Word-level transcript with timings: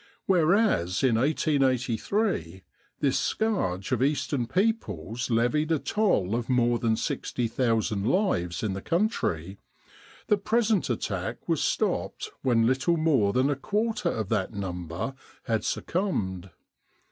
Whereas 0.25 1.03
in 1.03 1.13
1883 1.13 2.63
this 3.01 3.19
scourge 3.19 3.91
of 3.91 4.01
Eastern 4.01 4.47
peoples 4.47 5.29
levied 5.29 5.71
a 5.71 5.77
toll 5.77 6.33
of 6.33 6.49
more 6.49 6.79
than 6.79 6.95
60,000 6.95 8.03
lives 8.03 8.63
in 8.63 8.73
the 8.73 8.81
country, 8.81 9.59
the 10.25 10.37
present 10.37 10.89
attack 10.89 11.47
was 11.47 11.61
stopped 11.63 12.31
when 12.41 12.65
little 12.65 12.97
more 12.97 13.31
than 13.31 13.51
a 13.51 13.55
quarter 13.55 14.09
of 14.09 14.29
that 14.29 14.51
number 14.55 15.13
had 15.43 15.63
suc 15.63 15.85
cumbed. 15.85 16.49